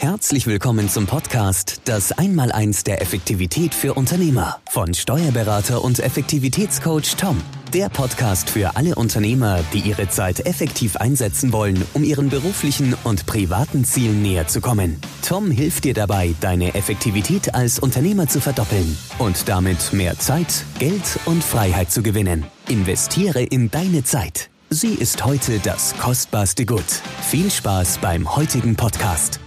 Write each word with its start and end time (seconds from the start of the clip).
Herzlich 0.00 0.46
willkommen 0.46 0.88
zum 0.88 1.06
Podcast 1.06 1.82
Das 1.84 2.12
Einmaleins 2.12 2.84
der 2.84 3.02
Effektivität 3.02 3.74
für 3.74 3.92
Unternehmer 3.92 4.58
von 4.70 4.94
Steuerberater 4.94 5.84
und 5.84 5.98
Effektivitätscoach 5.98 7.16
Tom. 7.18 7.36
Der 7.74 7.90
Podcast 7.90 8.48
für 8.48 8.76
alle 8.76 8.94
Unternehmer, 8.94 9.62
die 9.74 9.80
ihre 9.80 10.08
Zeit 10.08 10.46
effektiv 10.46 10.96
einsetzen 10.96 11.52
wollen, 11.52 11.84
um 11.92 12.02
ihren 12.02 12.30
beruflichen 12.30 12.96
und 13.04 13.26
privaten 13.26 13.84
Zielen 13.84 14.22
näher 14.22 14.46
zu 14.46 14.62
kommen. 14.62 14.98
Tom 15.20 15.50
hilft 15.50 15.84
dir 15.84 15.92
dabei, 15.92 16.34
deine 16.40 16.74
Effektivität 16.74 17.54
als 17.54 17.78
Unternehmer 17.78 18.26
zu 18.26 18.40
verdoppeln 18.40 18.96
und 19.18 19.50
damit 19.50 19.92
mehr 19.92 20.18
Zeit, 20.18 20.64
Geld 20.78 21.18
und 21.26 21.44
Freiheit 21.44 21.92
zu 21.92 22.02
gewinnen. 22.02 22.46
Investiere 22.68 23.42
in 23.42 23.70
deine 23.70 24.02
Zeit. 24.02 24.48
Sie 24.70 24.94
ist 24.94 25.26
heute 25.26 25.58
das 25.58 25.94
kostbarste 25.98 26.64
Gut. 26.64 27.02
Viel 27.20 27.50
Spaß 27.50 27.98
beim 27.98 28.34
heutigen 28.34 28.76
Podcast. 28.76 29.40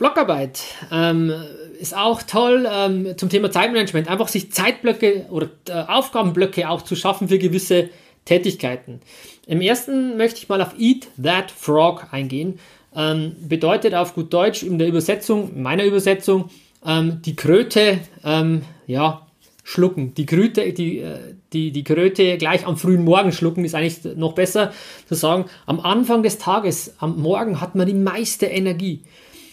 Blockarbeit 0.00 0.62
ähm, 0.90 1.30
ist 1.78 1.94
auch 1.94 2.22
toll 2.22 2.66
ähm, 2.72 3.18
zum 3.18 3.28
Thema 3.28 3.50
Zeitmanagement. 3.50 4.08
Einfach 4.08 4.28
sich 4.28 4.50
Zeitblöcke 4.50 5.26
oder 5.28 5.50
äh, 5.68 5.72
Aufgabenblöcke 5.72 6.70
auch 6.70 6.80
zu 6.80 6.96
schaffen 6.96 7.28
für 7.28 7.38
gewisse 7.38 7.90
Tätigkeiten. 8.24 9.00
Im 9.46 9.60
ersten 9.60 10.16
möchte 10.16 10.38
ich 10.38 10.48
mal 10.48 10.62
auf 10.62 10.72
Eat 10.78 11.08
That 11.22 11.50
Frog 11.50 12.06
eingehen. 12.12 12.58
Ähm, 12.96 13.36
bedeutet 13.46 13.94
auf 13.94 14.14
gut 14.14 14.32
Deutsch 14.32 14.62
in 14.62 14.78
der 14.78 14.88
Übersetzung, 14.88 15.54
in 15.54 15.62
meiner 15.62 15.84
Übersetzung, 15.84 16.48
ähm, 16.84 17.20
die 17.22 17.36
Kröte 17.36 17.98
ähm, 18.24 18.62
ja, 18.86 19.26
schlucken. 19.64 20.14
Die 20.14 20.24
Kröte, 20.24 20.72
die, 20.72 21.00
äh, 21.00 21.34
die, 21.52 21.72
die 21.72 21.84
Kröte 21.84 22.38
gleich 22.38 22.66
am 22.66 22.78
frühen 22.78 23.04
Morgen 23.04 23.32
schlucken 23.32 23.66
ist 23.66 23.74
eigentlich 23.74 24.16
noch 24.16 24.32
besser 24.32 24.72
zu 25.06 25.14
sagen. 25.14 25.44
Am 25.66 25.78
Anfang 25.78 26.22
des 26.22 26.38
Tages, 26.38 26.94
am 27.00 27.20
Morgen 27.20 27.60
hat 27.60 27.74
man 27.74 27.86
die 27.86 27.92
meiste 27.92 28.46
Energie. 28.46 29.02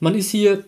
Man 0.00 0.14
ist 0.14 0.30
hier 0.30 0.64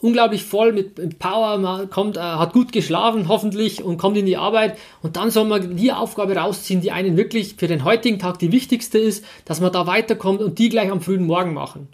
unglaublich 0.00 0.44
voll 0.44 0.72
mit 0.72 1.18
Power, 1.18 1.58
man 1.58 1.90
kommt, 1.90 2.16
äh, 2.16 2.20
hat 2.20 2.52
gut 2.52 2.72
geschlafen 2.72 3.28
hoffentlich 3.28 3.82
und 3.82 3.98
kommt 3.98 4.16
in 4.16 4.26
die 4.26 4.36
Arbeit. 4.36 4.78
Und 5.02 5.16
dann 5.16 5.30
soll 5.30 5.44
man 5.44 5.76
die 5.76 5.92
Aufgabe 5.92 6.36
rausziehen, 6.36 6.80
die 6.80 6.92
einen 6.92 7.16
wirklich 7.16 7.56
für 7.56 7.66
den 7.66 7.84
heutigen 7.84 8.18
Tag 8.18 8.38
die 8.38 8.52
wichtigste 8.52 8.98
ist, 8.98 9.24
dass 9.44 9.60
man 9.60 9.72
da 9.72 9.86
weiterkommt 9.86 10.40
und 10.40 10.58
die 10.58 10.68
gleich 10.68 10.90
am 10.90 11.00
frühen 11.00 11.26
Morgen 11.26 11.54
machen. 11.54 11.88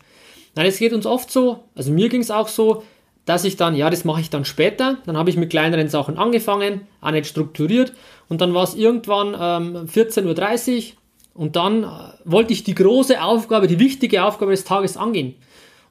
Nein, 0.55 0.67
es 0.67 0.79
geht 0.79 0.93
uns 0.93 1.07
oft 1.07 1.31
so, 1.31 1.65
also 1.75 1.93
mir 1.93 2.09
ging 2.09 2.21
es 2.21 2.31
auch 2.31 2.49
so, 2.49 2.83
dass 3.25 3.45
ich 3.45 3.57
dann, 3.57 3.77
ja, 3.77 3.89
das 3.89 4.05
mache 4.05 4.21
ich 4.21 4.31
dann 4.31 4.45
später, 4.45 4.99
dann 5.07 5.17
habe 5.17 5.31
ich 5.31 5.37
mit 5.37 5.51
kleineren 5.51 5.89
Sachen 5.89 6.19
angefangen, 6.19 6.83
auch 7.01 7.13
nicht 7.13 7.27
strukturiert. 7.27 7.93
Und 8.29 8.41
dann 8.41 8.53
war 8.53 8.65
es 8.65 8.75
irgendwann 8.75 9.29
ähm, 9.29 9.87
14.30 9.87 10.77
Uhr 10.77 10.93
und 11.35 11.57
dann 11.57 11.85
äh, 11.85 11.87
wollte 12.25 12.53
ich 12.53 12.65
die 12.65 12.75
große 12.75 13.23
Aufgabe, 13.23 13.69
die 13.69 13.79
wichtige 13.79 14.25
Aufgabe 14.25 14.51
des 14.51 14.65
Tages 14.65 14.97
angehen 14.97 15.37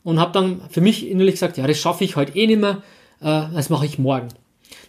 und 0.03 0.19
habe 0.19 0.31
dann 0.31 0.61
für 0.69 0.81
mich 0.81 1.09
innerlich 1.09 1.35
gesagt, 1.35 1.57
ja, 1.57 1.67
das 1.67 1.77
schaffe 1.77 2.03
ich 2.03 2.15
heute 2.15 2.35
eh 2.37 2.47
nicht 2.47 2.59
mehr, 2.59 2.81
äh, 3.21 3.53
das 3.53 3.69
mache 3.69 3.85
ich 3.85 3.99
morgen. 3.99 4.29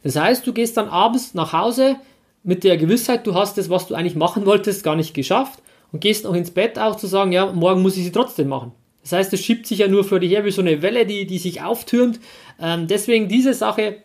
Das 0.02 0.16
heißt, 0.16 0.46
du 0.46 0.52
gehst 0.52 0.76
dann 0.76 0.88
abends 0.88 1.34
nach 1.34 1.52
Hause 1.52 1.96
mit 2.42 2.64
der 2.64 2.76
Gewissheit, 2.76 3.26
du 3.26 3.34
hast 3.34 3.58
das, 3.58 3.70
was 3.70 3.86
du 3.86 3.94
eigentlich 3.94 4.16
machen 4.16 4.46
wolltest, 4.46 4.84
gar 4.84 4.96
nicht 4.96 5.14
geschafft 5.14 5.62
und 5.92 6.00
gehst 6.00 6.24
noch 6.24 6.34
ins 6.34 6.50
Bett 6.50 6.78
auch 6.78 6.96
zu 6.96 7.06
sagen, 7.06 7.32
ja, 7.32 7.52
morgen 7.52 7.82
muss 7.82 7.96
ich 7.96 8.04
sie 8.04 8.12
trotzdem 8.12 8.48
machen. 8.48 8.72
Das 9.02 9.12
heißt, 9.12 9.32
es 9.32 9.44
schiebt 9.44 9.66
sich 9.66 9.78
ja 9.78 9.88
nur 9.88 10.04
vor 10.04 10.20
dir 10.20 10.28
her 10.28 10.44
wie 10.44 10.50
so 10.50 10.60
eine 10.62 10.80
Welle, 10.80 11.06
die, 11.06 11.26
die 11.26 11.38
sich 11.38 11.62
auftürmt. 11.62 12.20
Ähm, 12.60 12.86
deswegen 12.86 13.28
diese 13.28 13.52
Sache 13.52 13.96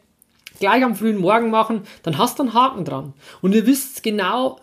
gleich 0.59 0.83
am 0.83 0.95
frühen 0.95 1.17
Morgen 1.17 1.49
machen, 1.51 1.81
dann 2.03 2.17
hast 2.17 2.39
du 2.39 2.43
einen 2.43 2.53
Haken 2.53 2.83
dran. 2.83 3.13
Und 3.41 3.53
ihr 3.53 3.67
wisst 3.67 4.01
genau, 4.01 4.59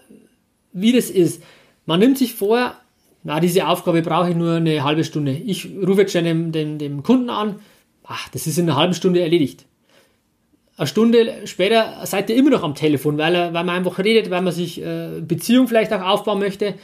wie 0.72 0.92
das 0.92 1.08
ist. 1.08 1.42
Man 1.86 2.00
nimmt 2.00 2.18
sich 2.18 2.34
vor, 2.34 2.76
na, 3.24 3.40
diese 3.40 3.66
Aufgabe 3.66 4.02
brauche 4.02 4.30
ich 4.30 4.36
nur 4.36 4.56
eine 4.56 4.84
halbe 4.84 5.02
Stunde. 5.02 5.32
Ich 5.32 5.66
rufe 5.86 6.02
jetzt 6.02 6.12
schon 6.12 6.24
dem, 6.24 6.52
dem, 6.52 6.78
dem 6.78 7.02
Kunden 7.02 7.30
an, 7.30 7.56
ach, 8.04 8.28
das 8.28 8.46
ist 8.46 8.58
in 8.58 8.68
einer 8.68 8.78
halben 8.78 8.92
Stunde 8.92 9.20
erledigt. 9.20 9.64
Eine 10.76 10.86
Stunde 10.86 11.46
später 11.46 12.04
seid 12.04 12.28
ihr 12.28 12.36
immer 12.36 12.50
noch 12.50 12.62
am 12.62 12.74
Telefon, 12.74 13.16
weil, 13.16 13.32
weil 13.32 13.64
man 13.64 13.70
einfach 13.70 13.98
redet, 13.98 14.30
weil 14.30 14.42
man 14.42 14.52
sich 14.52 14.82
äh, 14.82 15.20
Beziehung 15.20 15.68
vielleicht 15.68 15.92
auch 15.94 16.02
aufbauen 16.02 16.38
möchte. 16.38 16.74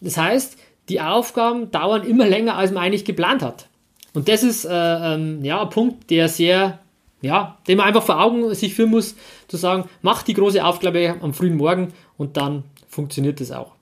Das 0.00 0.16
heißt, 0.16 0.56
die 0.88 1.00
Aufgaben 1.00 1.72
dauern 1.72 2.04
immer 2.04 2.26
länger, 2.26 2.56
als 2.56 2.70
man 2.70 2.84
eigentlich 2.84 3.04
geplant 3.04 3.42
hat. 3.42 3.66
Und 4.14 4.28
das 4.28 4.44
ist 4.44 4.66
äh, 4.66 4.70
ähm, 5.14 5.44
ja, 5.44 5.62
ein 5.62 5.70
Punkt, 5.70 6.10
der 6.10 6.28
sehr, 6.28 6.78
ja, 7.22 7.58
den 7.66 7.76
man 7.76 7.86
einfach 7.86 8.04
vor 8.04 8.20
Augen 8.20 8.54
sich 8.54 8.74
führen 8.74 8.90
muss, 8.90 9.16
zu 9.48 9.56
sagen, 9.56 9.88
mach 10.02 10.22
die 10.22 10.34
große 10.34 10.64
Aufgabe 10.64 11.16
am 11.20 11.34
frühen 11.34 11.56
Morgen 11.56 11.92
und 12.16 12.36
dann 12.36 12.62
funktioniert 12.88 13.40
das 13.40 13.50
auch. 13.50 13.77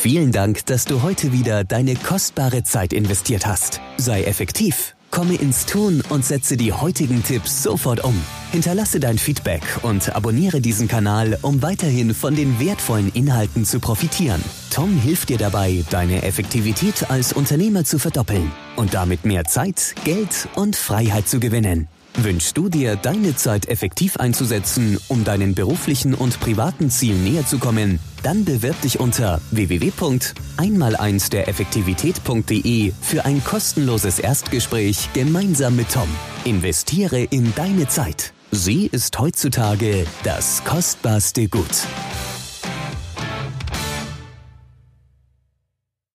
Vielen 0.00 0.30
Dank, 0.30 0.64
dass 0.66 0.84
du 0.84 1.02
heute 1.02 1.32
wieder 1.32 1.64
deine 1.64 1.96
kostbare 1.96 2.62
Zeit 2.62 2.92
investiert 2.92 3.48
hast. 3.48 3.80
Sei 3.96 4.22
effektiv, 4.22 4.94
komme 5.10 5.34
ins 5.34 5.66
Tun 5.66 6.04
und 6.08 6.24
setze 6.24 6.56
die 6.56 6.72
heutigen 6.72 7.24
Tipps 7.24 7.64
sofort 7.64 8.04
um. 8.04 8.14
Hinterlasse 8.52 9.00
dein 9.00 9.18
Feedback 9.18 9.62
und 9.82 10.14
abonniere 10.14 10.60
diesen 10.60 10.86
Kanal, 10.86 11.36
um 11.42 11.62
weiterhin 11.62 12.14
von 12.14 12.36
den 12.36 12.60
wertvollen 12.60 13.10
Inhalten 13.12 13.64
zu 13.64 13.80
profitieren. 13.80 14.40
Tom 14.70 15.00
hilft 15.00 15.30
dir 15.30 15.38
dabei, 15.38 15.84
deine 15.90 16.22
Effektivität 16.22 17.10
als 17.10 17.32
Unternehmer 17.32 17.84
zu 17.84 17.98
verdoppeln 17.98 18.52
und 18.76 18.94
damit 18.94 19.24
mehr 19.24 19.46
Zeit, 19.46 19.96
Geld 20.04 20.48
und 20.54 20.76
Freiheit 20.76 21.26
zu 21.26 21.40
gewinnen. 21.40 21.88
Wünschst 22.20 22.58
du 22.58 22.68
dir, 22.68 22.96
deine 22.96 23.36
Zeit 23.36 23.68
effektiv 23.68 24.16
einzusetzen, 24.16 24.98
um 25.06 25.22
deinen 25.22 25.54
beruflichen 25.54 26.14
und 26.14 26.40
privaten 26.40 26.90
Zielen 26.90 27.22
näher 27.22 27.46
zu 27.46 27.58
kommen? 27.58 28.00
Dann 28.24 28.44
bewirb 28.44 28.80
dich 28.80 28.98
unter 28.98 29.40
www.einmal1 29.52 31.30
der 31.30 31.46
Effektivität.de 31.46 32.92
für 33.00 33.24
ein 33.24 33.44
kostenloses 33.44 34.18
Erstgespräch 34.18 35.10
gemeinsam 35.12 35.76
mit 35.76 35.92
Tom. 35.92 36.08
Investiere 36.44 37.20
in 37.20 37.54
deine 37.54 37.86
Zeit. 37.86 38.32
Sie 38.50 38.86
ist 38.90 39.16
heutzutage 39.20 40.04
das 40.24 40.64
kostbarste 40.64 41.46
Gut. 41.46 41.86